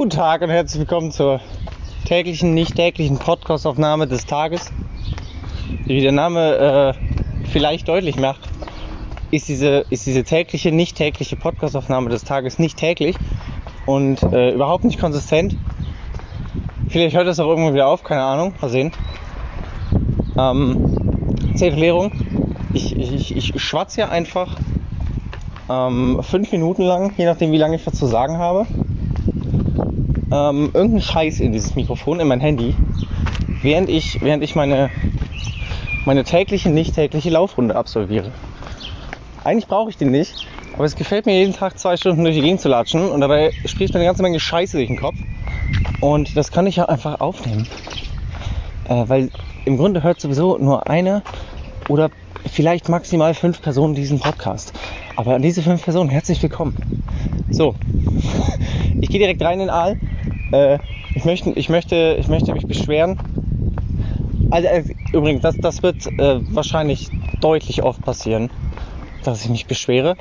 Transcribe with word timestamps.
Guten 0.00 0.16
Tag 0.16 0.40
und 0.40 0.48
herzlich 0.48 0.80
willkommen 0.80 1.12
zur 1.12 1.42
täglichen, 2.06 2.54
nicht 2.54 2.74
täglichen 2.74 3.18
Podcastaufnahme 3.18 4.06
des 4.06 4.24
Tages. 4.24 4.72
Wie 5.84 6.00
der 6.00 6.12
Name 6.12 6.94
äh, 6.96 7.46
vielleicht 7.48 7.86
deutlich 7.86 8.18
macht, 8.18 8.40
ist 9.30 9.48
diese, 9.48 9.84
ist 9.90 10.06
diese 10.06 10.24
tägliche, 10.24 10.72
nicht 10.72 10.96
tägliche 10.96 11.36
Podcastaufnahme 11.36 12.08
des 12.08 12.24
Tages 12.24 12.58
nicht 12.58 12.78
täglich 12.78 13.14
und 13.84 14.22
äh, 14.22 14.52
überhaupt 14.52 14.84
nicht 14.84 14.98
konsistent. 14.98 15.58
Vielleicht 16.88 17.14
hört 17.14 17.26
das 17.26 17.38
auch 17.38 17.48
irgendwann 17.48 17.74
wieder 17.74 17.88
auf, 17.88 18.02
keine 18.02 18.22
Ahnung, 18.22 18.54
mal 18.58 18.70
sehen. 18.70 18.92
Ähm, 20.38 21.52
zur 21.56 21.68
Erklärung, 21.68 22.12
ich, 22.72 22.96
ich, 22.96 23.36
ich 23.36 23.62
schwatze 23.62 24.00
ja 24.00 24.08
einfach 24.08 24.56
ähm, 25.68 26.20
fünf 26.22 26.50
Minuten 26.52 26.84
lang, 26.84 27.12
je 27.18 27.26
nachdem 27.26 27.52
wie 27.52 27.58
lange 27.58 27.76
ich 27.76 27.86
was 27.86 27.98
zu 27.98 28.06
sagen 28.06 28.38
habe, 28.38 28.66
ähm, 30.32 30.70
irgendeinen 30.72 31.02
Scheiß 31.02 31.40
in 31.40 31.52
dieses 31.52 31.74
Mikrofon, 31.74 32.20
in 32.20 32.28
mein 32.28 32.40
Handy, 32.40 32.74
während 33.62 33.88
ich, 33.88 34.20
während 34.22 34.42
ich 34.42 34.54
meine, 34.54 34.90
meine 36.04 36.24
tägliche, 36.24 36.70
nicht 36.70 36.94
tägliche 36.94 37.30
Laufrunde 37.30 37.76
absolviere. 37.76 38.30
Eigentlich 39.44 39.66
brauche 39.66 39.90
ich 39.90 39.96
den 39.96 40.10
nicht, 40.10 40.46
aber 40.74 40.84
es 40.84 40.96
gefällt 40.96 41.26
mir 41.26 41.38
jeden 41.38 41.54
Tag 41.54 41.78
zwei 41.78 41.96
Stunden 41.96 42.24
durch 42.24 42.36
die 42.36 42.42
Gegend 42.42 42.60
zu 42.60 42.68
latschen 42.68 43.08
und 43.08 43.20
dabei 43.20 43.52
spricht 43.64 43.94
mir 43.94 44.00
eine 44.00 44.06
ganze 44.06 44.22
Menge 44.22 44.38
Scheiße 44.38 44.76
durch 44.76 44.88
den 44.88 44.98
Kopf. 44.98 45.16
Und 46.00 46.36
das 46.36 46.50
kann 46.52 46.66
ich 46.66 46.76
ja 46.76 46.86
einfach 46.86 47.20
aufnehmen. 47.20 47.66
Äh, 48.88 49.04
weil 49.08 49.30
im 49.64 49.76
Grunde 49.76 50.02
hört 50.02 50.20
sowieso 50.20 50.58
nur 50.58 50.88
eine 50.88 51.22
oder 51.88 52.10
vielleicht 52.50 52.88
maximal 52.88 53.34
fünf 53.34 53.60
Personen 53.60 53.94
diesen 53.94 54.20
Podcast. 54.20 54.72
Aber 55.16 55.34
an 55.34 55.42
diese 55.42 55.62
fünf 55.62 55.82
Personen 55.82 56.08
herzlich 56.08 56.42
willkommen. 56.42 56.76
So, 57.50 57.74
ich 59.00 59.08
gehe 59.08 59.20
direkt 59.20 59.42
rein 59.42 59.60
in 59.60 59.70
Aal. 59.70 59.96
Äh, 60.52 60.78
ich, 61.14 61.24
möchte, 61.24 61.50
ich, 61.50 61.68
möchte, 61.68 62.16
ich 62.18 62.28
möchte 62.28 62.52
mich 62.52 62.66
beschweren. 62.66 63.18
Also, 64.50 64.68
äh, 64.68 64.84
übrigens, 65.12 65.42
das, 65.42 65.56
das 65.58 65.82
wird 65.82 66.06
äh, 66.18 66.40
wahrscheinlich 66.54 67.10
deutlich 67.40 67.82
oft 67.82 68.02
passieren, 68.02 68.50
dass 69.24 69.44
ich 69.44 69.50
mich 69.50 69.66
beschwere. 69.66 70.16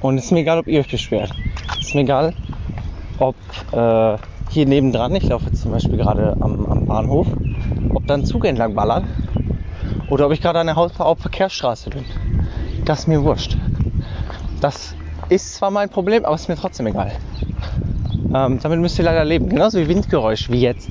Und 0.00 0.18
es 0.18 0.26
ist 0.26 0.30
mir 0.32 0.40
egal, 0.40 0.58
ob 0.58 0.66
ihr 0.66 0.80
euch 0.80 0.90
beschwert. 0.90 1.30
Es 1.78 1.88
ist 1.88 1.94
mir 1.94 2.02
egal, 2.02 2.34
ob 3.18 3.36
äh, 3.72 4.16
hier 4.50 4.66
nebendran, 4.66 5.14
ich 5.14 5.28
laufe 5.28 5.46
jetzt 5.46 5.62
zum 5.62 5.72
Beispiel 5.72 5.96
gerade 5.96 6.36
am, 6.40 6.66
am 6.66 6.86
Bahnhof, 6.86 7.26
ob 7.94 8.06
da 8.06 8.14
ein 8.14 8.24
Zug 8.24 8.44
entlang 8.44 8.74
ballert 8.74 9.04
oder 10.10 10.26
ob 10.26 10.32
ich 10.32 10.40
gerade 10.40 10.58
an 10.58 10.66
der 10.66 10.76
Hauptverkehrsstraße 10.76 11.90
bin. 11.90 12.04
Das 12.84 13.00
ist 13.00 13.08
mir 13.08 13.22
wurscht. 13.22 13.56
Das 14.60 14.94
ist 15.28 15.54
zwar 15.54 15.70
mein 15.70 15.88
Problem, 15.88 16.24
aber 16.24 16.34
es 16.34 16.42
ist 16.42 16.48
mir 16.48 16.56
trotzdem 16.56 16.86
egal. 16.86 17.12
Ähm, 18.34 18.58
damit 18.62 18.80
müsst 18.80 18.98
ihr 18.98 19.04
leider 19.04 19.24
leben. 19.24 19.48
Genauso 19.48 19.78
wie 19.78 19.88
Windgeräusch, 19.88 20.50
wie 20.50 20.60
jetzt. 20.60 20.88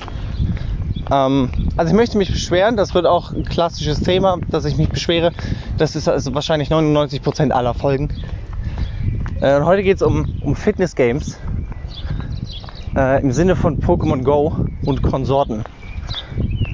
Ähm, 1.12 1.50
also 1.76 1.92
ich 1.92 1.96
möchte 1.96 2.18
mich 2.18 2.32
beschweren, 2.32 2.78
das 2.78 2.94
wird 2.94 3.06
auch 3.06 3.32
ein 3.32 3.44
klassisches 3.44 4.02
Thema, 4.02 4.38
dass 4.50 4.66
ich 4.66 4.78
mich 4.78 4.90
beschwere. 4.90 5.32
Das 5.78 5.96
ist 5.96 6.08
also 6.08 6.34
wahrscheinlich 6.34 6.70
99% 6.70 7.52
aller 7.52 7.74
Folgen. 7.74 8.10
Äh, 9.42 9.62
heute 9.62 9.84
geht 9.84 9.98
es 9.98 10.02
um, 10.02 10.36
um 10.42 10.56
Fitness 10.56 10.96
Games 10.96 11.38
äh, 12.96 13.22
im 13.22 13.32
Sinne 13.32 13.56
von 13.56 13.80
Pokémon 13.80 14.24
Go 14.24 14.54
und 14.86 15.02
Konsorten. 15.02 15.64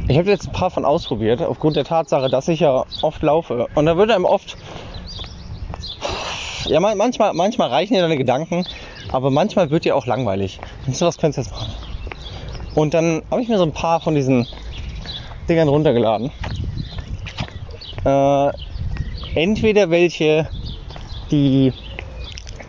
Ich 0.10 0.18
habe 0.18 0.30
jetzt 0.30 0.48
ein 0.48 0.54
paar 0.54 0.70
von 0.70 0.86
ausprobiert, 0.86 1.42
aufgrund 1.42 1.76
der 1.76 1.84
Tatsache, 1.84 2.30
dass 2.30 2.48
ich 2.48 2.62
ja 2.62 2.86
oft 3.02 3.22
laufe. 3.22 3.68
Und 3.76 3.86
da 3.86 3.98
wird 3.98 4.12
einem 4.12 4.26
oft, 4.26 4.58
ja 6.66 6.80
manchmal, 6.80 7.34
manchmal 7.34 7.70
reichen 7.70 7.96
ja 7.96 8.02
deine 8.02 8.18
Gedanken, 8.18 8.66
aber 9.12 9.32
manchmal 9.32 9.70
wird 9.70 9.86
dir 9.86 9.96
auch 9.96 10.06
langweilig. 10.06 10.60
Du, 10.86 10.92
was 11.02 11.18
könntest 11.18 11.38
du 11.38 11.42
jetzt 11.42 11.52
machen? 11.52 11.74
Und 12.76 12.94
dann 12.94 13.24
habe 13.32 13.42
ich 13.42 13.48
mir 13.48 13.58
so 13.58 13.64
ein 13.64 13.72
paar 13.72 14.02
von 14.02 14.16
diesen 14.16 14.48
Dingern 15.50 15.68
runtergeladen. 15.68 16.32
Äh, 18.06 18.52
entweder 19.36 19.90
welche, 19.90 20.48
die, 21.32 21.74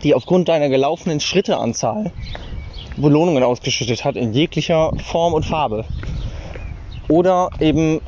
die 0.03 0.15
aufgrund 0.15 0.49
deiner 0.49 0.69
gelaufenen 0.69 1.19
Schritteanzahl 1.19 2.11
Belohnungen 2.97 3.43
ausgeschüttet 3.43 4.03
hat 4.03 4.15
in 4.15 4.33
jeglicher 4.33 4.91
Form 5.03 5.33
und 5.33 5.45
Farbe. 5.45 5.85
Oder 7.07 7.49
eben 7.59 8.01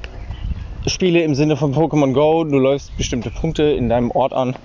Spiele 0.87 1.23
im 1.23 1.35
Sinne 1.35 1.57
von 1.57 1.73
Pokémon 1.73 2.13
Go, 2.13 2.43
du 2.43 2.57
läufst 2.57 2.95
bestimmte 2.97 3.29
Punkte 3.29 3.63
in 3.63 3.89
deinem 3.89 4.11
Ort 4.11 4.33
an 4.33 4.55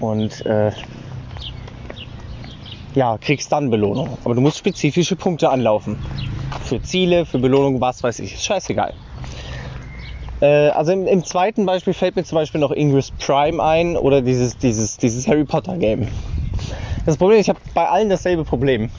und 0.00 0.44
äh, 0.44 0.72
ja, 2.98 3.16
kriegst 3.16 3.52
dann 3.52 3.70
Belohnung. 3.70 4.18
Aber 4.24 4.34
du 4.34 4.40
musst 4.40 4.58
spezifische 4.58 5.14
Punkte 5.14 5.50
anlaufen. 5.50 5.96
Für 6.64 6.82
Ziele, 6.82 7.24
für 7.24 7.38
Belohnung, 7.38 7.80
was 7.80 8.02
weiß 8.02 8.18
ich. 8.18 8.40
Scheißegal. 8.40 8.92
Äh, 10.40 10.70
also 10.70 10.90
im, 10.90 11.06
im, 11.06 11.22
zweiten 11.24 11.64
Beispiel 11.64 11.94
fällt 11.94 12.16
mir 12.16 12.24
zum 12.24 12.36
Beispiel 12.36 12.60
noch 12.60 12.72
Ingress 12.72 13.12
Prime 13.12 13.62
ein 13.62 13.96
oder 13.96 14.20
dieses, 14.20 14.58
dieses, 14.58 14.96
dieses 14.96 15.28
Harry 15.28 15.44
Potter 15.44 15.76
Game. 15.76 16.08
Das 17.06 17.16
Problem 17.16 17.38
ist, 17.38 17.46
ich 17.46 17.50
habe 17.50 17.60
bei 17.72 17.88
allen 17.88 18.08
dasselbe 18.08 18.42
Problem. 18.44 18.90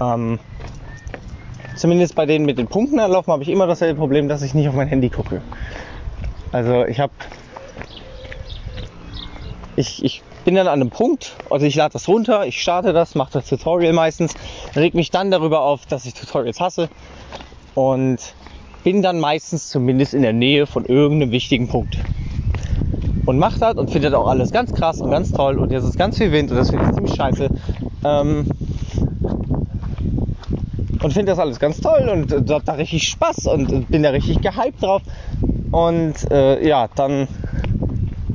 Ähm, 0.00 0.38
zumindest 1.74 2.14
bei 2.14 2.24
denen 2.24 2.46
mit 2.46 2.56
den 2.56 2.68
Punkten 2.68 3.00
anlaufen 3.00 3.32
habe 3.32 3.42
ich 3.42 3.48
immer 3.48 3.66
dasselbe 3.66 3.98
Problem, 3.98 4.28
dass 4.28 4.42
ich 4.42 4.54
nicht 4.54 4.68
auf 4.68 4.76
mein 4.76 4.86
Handy 4.86 5.10
gucke. 5.10 5.42
Also 6.52 6.84
ich 6.84 7.00
habe 7.00 7.12
ich, 9.74 10.04
ich 10.04 10.22
bin 10.44 10.54
dann 10.54 10.66
an 10.66 10.80
einem 10.80 10.90
Punkt, 10.90 11.36
also 11.50 11.66
ich 11.66 11.74
lade 11.74 11.92
das 11.92 12.08
runter, 12.08 12.46
ich 12.46 12.60
starte 12.60 12.92
das, 12.92 13.14
mache 13.14 13.32
das 13.34 13.48
Tutorial 13.48 13.92
meistens, 13.92 14.34
reg 14.74 14.94
mich 14.94 15.10
dann 15.10 15.30
darüber 15.30 15.62
auf, 15.62 15.86
dass 15.86 16.04
ich 16.06 16.14
Tutorials 16.14 16.60
hasse 16.60 16.88
und 17.74 18.18
bin 18.84 19.02
dann 19.02 19.20
meistens 19.20 19.68
zumindest 19.68 20.14
in 20.14 20.22
der 20.22 20.32
Nähe 20.32 20.66
von 20.66 20.84
irgendeinem 20.86 21.32
wichtigen 21.32 21.68
Punkt 21.68 21.98
und 23.26 23.38
macht 23.38 23.60
das 23.60 23.74
und 23.74 23.90
findet 23.90 24.14
auch 24.14 24.28
alles 24.28 24.52
ganz 24.52 24.72
krass 24.72 25.00
und 25.00 25.10
ganz 25.10 25.32
toll 25.32 25.58
und 25.58 25.70
jetzt 25.70 25.84
ist 25.84 25.98
ganz 25.98 26.16
viel 26.16 26.32
Wind 26.32 26.50
und 26.50 26.56
das 26.56 26.70
finde 26.70 26.86
ich 26.86 26.94
ziemlich 26.94 27.14
scheiße. 27.14 27.50
Ähm, 28.04 28.46
und 31.02 31.12
finde 31.12 31.32
das 31.32 31.38
alles 31.38 31.60
ganz 31.60 31.80
toll 31.80 32.08
und 32.08 32.32
äh, 32.32 32.52
habe 32.52 32.64
da 32.64 32.72
richtig 32.72 33.06
Spaß 33.08 33.46
und 33.46 33.90
bin 33.90 34.02
da 34.02 34.10
richtig 34.10 34.40
gehypt 34.40 34.82
drauf. 34.82 35.02
Und 35.70 36.30
äh, 36.30 36.66
ja, 36.66 36.88
dann 36.94 37.28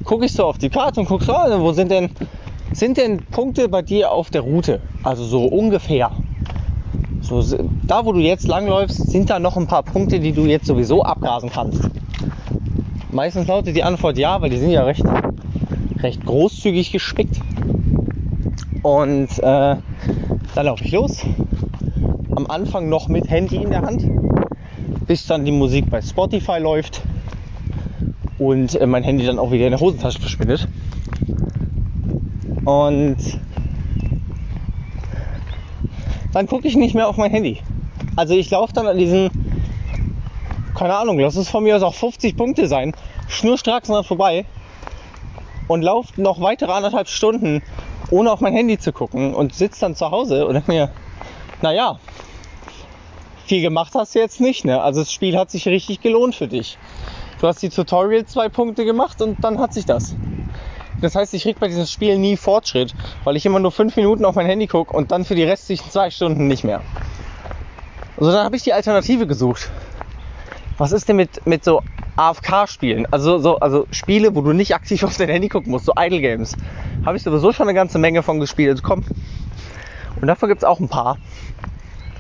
gucke 0.04 0.26
ich 0.26 0.34
so 0.34 0.46
auf 0.46 0.58
die 0.58 0.70
Karte 0.70 1.00
und 1.00 1.06
gucke 1.08 1.24
so, 1.24 1.34
also, 1.34 1.62
wo 1.62 1.72
sind 1.72 1.92
denn, 1.92 2.10
sind 2.72 2.98
denn 2.98 3.20
Punkte 3.26 3.70
bei 3.70 3.82
dir 3.82 4.12
auf 4.12 4.30
der 4.30 4.42
Route? 4.42 4.80
Also 5.04 5.24
so 5.24 5.46
ungefähr. 5.46 6.12
So, 7.22 7.42
da, 7.88 8.06
wo 8.06 8.12
du 8.12 8.20
jetzt 8.20 8.48
langläufst, 8.48 9.10
sind 9.10 9.30
da 9.30 9.40
noch 9.40 9.56
ein 9.56 9.68
paar 9.68 9.84
Punkte, 9.84 10.20
die 10.20 10.34
du 10.34 10.46
jetzt 10.46 10.66
sowieso 10.66 11.04
abgrasen 11.04 11.50
kannst. 11.50 11.90
Meistens 13.12 13.48
lautet 13.48 13.76
die 13.76 13.84
Antwort 13.84 14.18
ja, 14.18 14.42
weil 14.42 14.50
die 14.50 14.58
sind 14.58 14.72
ja 14.72 14.84
recht, 14.84 15.04
recht 16.02 16.26
großzügig 16.26 16.92
gespickt. 16.92 17.40
Und 18.82 19.30
äh, 19.40 19.76
dann 20.56 20.66
laufe 20.66 20.84
ich 20.84 20.92
los. 20.92 21.26
Am 22.36 22.48
Anfang 22.48 22.90
noch 22.90 23.08
mit 23.08 23.30
Handy 23.30 23.58
in 23.58 23.70
der 23.70 23.84
Hand, 23.84 24.06
bis 25.08 25.26
dann 25.28 25.46
die 25.46 25.52
Musik 25.52 25.90
bei 25.90 26.02
Spotify 26.02 26.58
läuft 26.60 27.04
und 28.44 28.76
äh, 28.76 28.86
mein 28.86 29.04
Handy 29.04 29.26
dann 29.26 29.40
auch 29.40 29.52
wieder 29.52 29.66
in 29.66 29.72
der 29.72 29.80
Hosentasche 29.80 30.20
verschwindet. 30.20 30.68
Und 32.66 33.18
dann 36.34 36.48
gucke 36.48 36.68
ich 36.68 36.76
nicht 36.76 36.96
mehr 36.96 37.08
auf 37.08 37.18
mein 37.18 37.32
Handy. 37.32 37.60
Also 38.16 38.34
ich 38.34 38.50
laufe 38.50 38.74
dann 38.74 38.88
an 38.88 38.98
diesen 38.98 39.30
keine 40.76 40.96
Ahnung, 40.96 41.20
lass 41.20 41.36
es 41.36 41.50
von 41.50 41.64
mir 41.64 41.76
aus 41.76 41.84
auch 41.84 41.94
50 41.94 42.36
Punkte 42.36 42.68
sein, 42.68 42.94
schnurstracks 43.28 43.88
dran 43.88 44.04
vorbei 44.04 44.46
und 45.68 45.82
lauft 45.82 46.18
noch 46.18 46.42
weitere 46.42 46.72
anderthalb 46.72 47.08
Stunden, 47.08 47.62
ohne 48.10 48.32
auf 48.32 48.42
mein 48.42 48.54
Handy 48.54 48.80
zu 48.80 48.92
gucken 48.92 49.34
und 49.34 49.54
sitzt 49.54 49.84
dann 49.84 49.96
zu 49.96 50.10
Hause 50.12 50.46
und 50.48 50.56
denkt 50.56 50.68
mir, 50.68 50.90
naja, 51.62 52.00
viel 53.46 53.62
gemacht 53.62 53.94
hast 53.96 54.16
du 54.16 54.20
jetzt 54.20 54.42
nicht, 54.42 54.66
ne? 54.66 54.82
Also 54.82 55.02
das 55.02 55.12
Spiel 55.12 55.38
hat 55.38 55.52
sich 55.52 55.68
richtig 55.68 56.02
gelohnt 56.02 56.36
für 56.36 56.48
dich. 56.48 56.78
Du 57.44 57.50
hast 57.50 57.62
die 57.62 57.68
Tutorial 57.68 58.26
zwei 58.26 58.48
Punkte 58.48 58.86
gemacht 58.86 59.22
und 59.22 59.44
dann 59.44 59.60
hat 59.60 59.74
sich 59.74 59.86
das. 59.86 60.16
Das 61.02 61.14
heißt, 61.14 61.34
ich 61.34 61.44
krieg 61.44 61.60
bei 61.60 61.68
diesem 61.68 61.86
Spiel 61.86 62.18
nie 62.18 62.38
Fortschritt, 62.38 62.96
weil 63.26 63.36
ich 63.36 63.46
immer 63.46 63.60
nur 63.60 63.74
fünf 63.74 63.98
Minuten 63.98 64.24
auf 64.24 64.36
mein 64.36 64.46
Handy 64.46 64.66
gucke 64.66 64.96
und 64.96 65.12
dann 65.12 65.26
für 65.26 65.36
die 65.36 65.44
restlichen 65.44 65.92
zwei 65.92 66.10
Stunden 66.10 66.48
nicht 66.48 66.64
mehr. 66.64 66.80
Also 68.16 68.32
dann 68.32 68.46
habe 68.46 68.56
ich 68.56 68.64
die 68.64 68.72
Alternative 68.72 69.28
gesucht 69.28 69.70
was 70.78 70.94
ist 70.94 71.10
denn 71.10 71.18
mit, 71.18 71.46
mit 71.46 71.66
so 71.66 71.82
AFK-Spielen? 72.16 73.08
Also, 73.12 73.38
so, 73.40 73.60
also 73.60 73.88
Spiele, 73.92 74.34
wo 74.36 74.42
du 74.42 74.54
nicht 74.54 74.74
aktiv 74.74 75.04
auf 75.04 75.18
dein 75.18 75.28
Handy 75.28 75.50
gucken 75.50 75.72
musst, 75.72 75.86
so 75.86 75.94
Idle 75.98 76.22
Games. 76.22 76.56
Habe 77.06 77.18
ich 77.18 77.24
sowieso 77.24 77.52
schon 77.52 77.68
eine 77.68 77.76
ganze 77.76 78.00
Menge 78.00 78.24
von 78.24 78.40
gespielt. 78.40 78.84
Komm. 78.84 79.04
Und 80.22 80.28
davon 80.28 80.48
gibt 80.48 80.62
es 80.62 80.64
auch 80.64 80.80
ein 80.80 80.88
paar, 80.88 81.18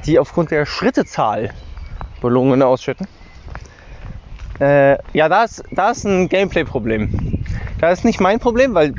die 0.05 0.19
aufgrund 0.19 0.51
der 0.51 0.65
Schrittezahl 0.65 1.53
Belohnungen 2.21 2.61
ausschütten. 2.61 3.07
Äh, 4.59 4.97
ja, 5.13 5.29
da 5.29 5.43
ist, 5.43 5.63
da 5.71 5.91
ist 5.91 6.05
ein 6.05 6.29
Gameplay-Problem. 6.29 7.43
Da 7.79 7.89
ist 7.91 8.05
nicht 8.05 8.19
mein 8.19 8.39
Problem, 8.39 8.73
weil 8.73 8.93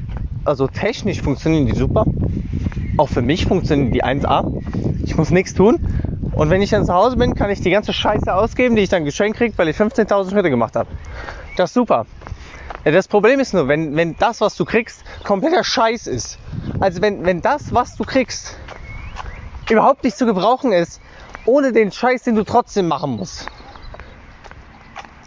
also 0.45 0.69
technisch 0.69 1.23
funktionieren 1.23 1.67
die 1.67 1.75
super. 1.75 2.06
auch 2.99 3.09
für 3.09 3.23
mich 3.23 3.47
funktionieren 3.47 3.93
die 3.93 4.05
1A. 4.05 4.45
Ich 5.05 5.17
muss 5.17 5.31
nichts 5.31 5.55
tun. 5.55 5.79
Und 6.33 6.51
wenn 6.51 6.62
ich 6.62 6.71
dann 6.71 6.85
zu 6.85 6.93
Hause 6.93 7.17
bin, 7.17 7.35
kann 7.35 7.51
ich 7.51 7.61
die 7.61 7.71
ganze 7.71 7.93
Scheiße 7.93 8.35
ausgeben, 8.35 8.77
die 8.77 8.83
ich 8.83 8.89
dann 8.89 9.05
geschenkt 9.05 9.39
kriege, 9.39 9.56
weil 9.56 9.69
ich 9.69 9.77
15.000 9.77 10.31
Schritte 10.31 10.51
gemacht 10.51 10.75
habe. 10.75 10.89
Das 11.56 11.71
ist 11.71 11.75
super. 11.75 12.06
Ja, 12.85 12.91
das 12.91 13.09
Problem 13.09 13.41
ist 13.41 13.55
nur, 13.55 13.69
wenn, 13.69 13.97
wenn 13.97 14.17
das, 14.19 14.41
was 14.41 14.56
du 14.56 14.65
kriegst, 14.65 15.05
kompletter 15.23 15.65
Scheiß 15.65 16.06
ist. 16.06 16.39
Also 16.81 17.01
wenn, 17.01 17.25
wenn 17.25 17.41
das, 17.41 17.73
was 17.73 17.97
du 17.97 18.05
kriegst, 18.05 18.59
überhaupt 19.71 20.05
nicht 20.05 20.17
zu 20.19 20.27
gebrauchen 20.27 20.73
ist, 20.73 21.01
ohne 21.47 21.73
den 21.73 21.93
Scheiß, 21.93 22.25
den 22.25 22.35
du 22.35 22.45
trotzdem 22.45 22.89
machen 22.89 23.12
musst. 23.12 23.49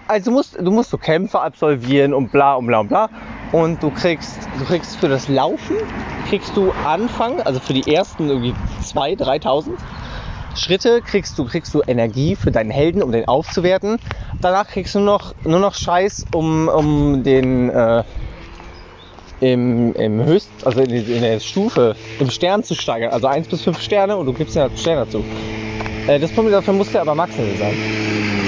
Also 0.07 0.31
du 0.31 0.38
musst, 0.38 0.57
du 0.57 0.71
musst 0.71 0.89
so 0.89 0.98
Kämpfe 0.98 1.39
absolvieren 1.39 2.13
und 2.13 2.31
bla 2.31 2.56
und 2.56 2.68
bla 2.68 2.80
und 2.80 2.88
bla. 2.88 3.09
Und 3.51 3.81
du 3.83 3.89
kriegst, 3.89 4.39
du 4.57 4.65
kriegst 4.65 4.98
für 4.98 5.09
das 5.09 5.27
Laufen, 5.27 5.75
kriegst 6.30 6.56
du 6.56 6.71
Anfang, 6.86 7.42
also 7.42 7.59
für 7.59 7.74
die 7.74 7.94
ersten 7.94 8.30
irgendwie 8.30 8.54
2.000, 8.83 9.44
3.000 9.44 9.69
Schritte, 10.56 11.01
kriegst 11.01 11.38
du, 11.38 11.45
kriegst 11.45 11.74
du 11.74 11.81
Energie 11.86 12.36
für 12.36 12.51
deinen 12.51 12.71
Helden, 12.71 13.04
um 13.04 13.12
den 13.12 13.27
aufzuwerten. 13.27 14.00
Danach 14.42 14.68
kriegst 14.68 14.95
du 14.95 15.00
noch, 15.00 15.36
nur 15.44 15.59
noch 15.59 15.75
Scheiß, 15.75 16.25
um, 16.33 16.68
um 16.68 17.24
den 17.24 17.69
äh, 17.69 18.03
im, 19.39 19.94
im 19.94 20.24
Höchst, 20.24 20.50
also 20.65 20.81
in, 20.81 20.89
in, 20.89 21.21
der 21.21 21.39
Stufe, 21.39 21.95
im 22.19 22.30
Stern 22.30 22.63
zu 22.63 22.75
steigern. 22.75 23.12
Also 23.12 23.27
1 23.27 23.48
bis 23.50 23.62
5 23.62 23.80
Sterne 23.80 24.18
und 24.18 24.25
du 24.25 24.33
gibst 24.33 24.56
ja 24.56 24.69
Sterne 24.75 25.06
dazu. 25.06 25.24
Äh, 26.07 26.19
das 26.19 26.31
Problem 26.31 26.53
dafür 26.53 26.74
musst 26.74 26.94
du 26.95 27.00
aber 27.00 27.13
Max-Level 27.13 27.56
sein. 27.57 28.46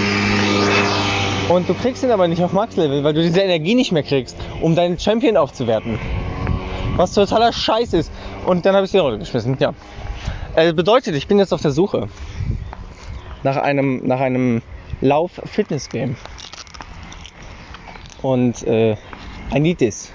Und 1.50 1.68
du 1.68 1.74
kriegst 1.74 2.04
ihn 2.04 2.12
aber 2.12 2.28
nicht 2.28 2.44
auf 2.44 2.54
Max-Level, 2.54 3.04
weil 3.04 3.13
du 3.16 3.24
diese 3.24 3.42
Energie 3.42 3.74
nicht 3.74 3.92
mehr 3.92 4.04
kriegst, 4.04 4.38
um 4.62 4.75
deinen 4.75 5.00
Champion 5.00 5.36
aufzuwerten. 5.36 6.00
Was 6.96 7.13
totaler 7.13 7.51
Scheiß 7.51 7.94
ist. 7.94 8.12
Und 8.46 8.68
dann 8.68 8.75
habe 8.75 8.86
ich 8.86 8.92
die 8.92 9.00
Rolle 9.00 9.18
geschmissen, 9.18 9.57
ja. 9.60 9.74
Äh, 10.56 10.74
bedeutet, 10.74 11.16
ich 11.16 11.28
bin 11.28 11.40
jetzt 11.40 11.51
auf 11.51 11.62
der 11.62 11.72
Suche 11.72 12.07
nach 13.42 13.57
einem, 13.57 14.06
nach 14.06 14.19
einem 14.19 14.62
Lauf-Fitness-Game. 15.01 16.18
Und 18.22 18.62
äh, 18.68 18.92
I 19.52 19.60
need 19.60 19.80
this. 19.80 20.12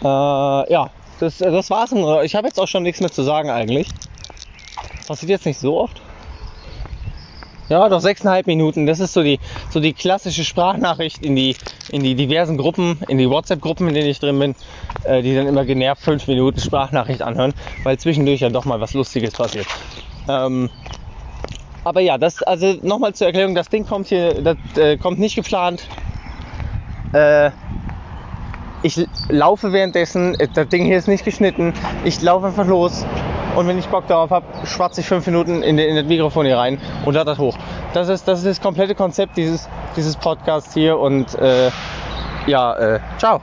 Äh, 0.00 0.04
ja, 0.04 0.90
das, 1.18 1.38
das 1.38 1.70
war's. 1.70 1.92
Ich 2.22 2.36
habe 2.36 2.46
jetzt 2.46 2.60
auch 2.60 2.68
schon 2.68 2.84
nichts 2.84 3.00
mehr 3.00 3.10
zu 3.10 3.22
sagen 3.22 3.50
eigentlich. 3.50 3.88
Passiert 5.08 5.30
jetzt 5.30 5.46
nicht 5.46 5.58
so 5.58 5.80
oft. 5.80 6.00
Ja, 7.68 7.86
doch 7.88 8.00
sechseinhalb 8.00 8.46
Minuten. 8.46 8.86
Das 8.86 8.98
ist 8.98 9.12
so 9.12 9.22
die, 9.22 9.38
so 9.68 9.78
die 9.80 9.92
klassische 9.92 10.44
Sprachnachricht 10.44 11.22
in 11.22 11.36
die, 11.36 11.54
in 11.90 12.02
die 12.02 12.14
diversen 12.14 12.56
Gruppen, 12.56 12.98
in 13.08 13.18
die 13.18 13.28
WhatsApp-Gruppen, 13.28 13.88
in 13.88 13.94
denen 13.94 14.08
ich 14.08 14.20
drin 14.20 14.38
bin, 14.38 14.54
äh, 15.04 15.20
die 15.20 15.34
dann 15.34 15.46
immer 15.46 15.66
genervt 15.66 16.02
fünf 16.02 16.26
Minuten 16.26 16.60
Sprachnachricht 16.60 17.20
anhören, 17.20 17.52
weil 17.84 17.98
zwischendurch 17.98 18.40
ja 18.40 18.48
doch 18.48 18.64
mal 18.64 18.80
was 18.80 18.94
Lustiges 18.94 19.32
passiert. 19.32 19.66
Ähm, 20.28 20.70
aber 21.84 22.00
ja, 22.00 22.16
das, 22.16 22.42
also 22.42 22.74
nochmal 22.82 23.14
zur 23.14 23.26
Erklärung, 23.26 23.54
das 23.54 23.68
Ding 23.68 23.86
kommt 23.86 24.08
hier, 24.08 24.42
das 24.42 24.56
äh, 24.76 24.96
kommt 24.96 25.18
nicht 25.18 25.34
geplant. 25.34 25.86
Äh, 27.12 27.50
ich 28.82 29.06
laufe 29.28 29.72
währenddessen, 29.72 30.34
äh, 30.40 30.48
das 30.52 30.68
Ding 30.68 30.86
hier 30.86 30.96
ist 30.96 31.08
nicht 31.08 31.24
geschnitten, 31.24 31.74
ich 32.04 32.20
laufe 32.22 32.46
einfach 32.46 32.66
los 32.66 33.04
und 33.58 33.66
wenn 33.66 33.76
ich 33.76 33.88
Bock 33.88 34.06
darauf 34.06 34.30
habe, 34.30 34.46
schwatze 34.66 35.00
ich 35.00 35.08
fünf 35.08 35.26
Minuten 35.26 35.64
in, 35.64 35.78
in 35.78 35.96
das 35.96 36.04
Mikrofon 36.04 36.46
hier 36.46 36.56
rein 36.56 36.80
und 37.04 37.14
lade 37.14 37.32
das 37.32 37.38
hoch. 37.38 37.56
Das 37.92 38.08
ist, 38.08 38.28
das 38.28 38.38
ist 38.38 38.46
das 38.46 38.60
komplette 38.60 38.94
Konzept 38.94 39.36
dieses, 39.36 39.68
dieses 39.96 40.14
Podcasts 40.14 40.74
hier 40.74 40.96
und 40.96 41.34
äh, 41.40 41.70
ja, 42.46 42.76
äh, 42.76 43.00
ciao. 43.18 43.40